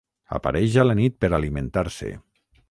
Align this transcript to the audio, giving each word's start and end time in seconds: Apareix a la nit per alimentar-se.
Apareix 0.37 0.77
a 0.83 0.85
la 0.87 0.95
nit 1.01 1.19
per 1.25 1.31
alimentar-se. 1.39 2.11